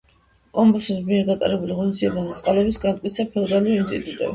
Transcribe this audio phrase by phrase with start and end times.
[0.59, 4.27] კომნენოსების მიერ გატარებულ ღონისძიებათა წყალობით განმტკიცდა ფეოდალური ინსტიტუტები.